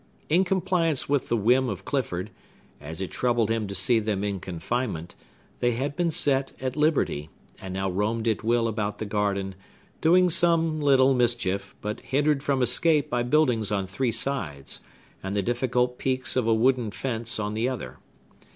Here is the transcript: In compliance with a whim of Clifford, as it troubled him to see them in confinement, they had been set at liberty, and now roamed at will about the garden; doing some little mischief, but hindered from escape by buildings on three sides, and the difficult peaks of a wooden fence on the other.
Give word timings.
In 0.29 0.43
compliance 0.43 1.07
with 1.07 1.31
a 1.31 1.35
whim 1.35 1.69
of 1.69 1.85
Clifford, 1.85 2.31
as 2.79 3.01
it 3.01 3.11
troubled 3.11 3.51
him 3.51 3.67
to 3.67 3.75
see 3.75 3.99
them 3.99 4.23
in 4.23 4.39
confinement, 4.39 5.13
they 5.59 5.73
had 5.73 5.95
been 5.95 6.09
set 6.09 6.53
at 6.59 6.75
liberty, 6.75 7.29
and 7.61 7.75
now 7.75 7.87
roamed 7.87 8.27
at 8.27 8.43
will 8.43 8.67
about 8.67 8.97
the 8.97 9.05
garden; 9.05 9.53
doing 10.01 10.27
some 10.27 10.81
little 10.81 11.13
mischief, 11.13 11.75
but 11.81 11.99
hindered 11.99 12.41
from 12.41 12.63
escape 12.63 13.11
by 13.11 13.21
buildings 13.21 13.71
on 13.71 13.85
three 13.85 14.11
sides, 14.11 14.79
and 15.21 15.35
the 15.35 15.43
difficult 15.43 15.99
peaks 15.99 16.35
of 16.35 16.47
a 16.47 16.51
wooden 16.55 16.89
fence 16.89 17.39
on 17.39 17.53
the 17.53 17.69
other. 17.69 17.99